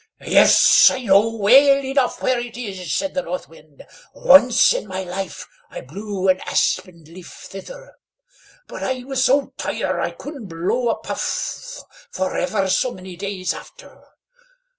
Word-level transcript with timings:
"YES, 0.25 0.89
I 0.89 1.03
KNOW 1.03 1.29
WELL 1.37 1.85
ENOUGH 1.85 2.21
WHERE 2.23 2.39
IT 2.39 2.57
IS," 2.57 2.91
said 2.91 3.13
the 3.13 3.21
North 3.21 3.47
Wind; 3.47 3.85
"once 4.15 4.73
in 4.73 4.87
my 4.87 5.03
life 5.03 5.47
I 5.69 5.81
blew 5.81 6.27
an 6.27 6.39
aspen 6.47 7.03
leaf 7.03 7.31
thither, 7.31 7.97
but, 8.67 8.81
I 8.81 9.03
was 9.03 9.23
so 9.23 9.53
tired 9.57 10.01
I 10.01 10.09
couldn't 10.09 10.47
blow 10.47 10.89
a 10.89 10.97
puff 10.97 11.83
for 12.09 12.35
ever 12.35 12.67
so 12.67 12.91
many 12.91 13.15
days, 13.15 13.53
after. 13.53 14.03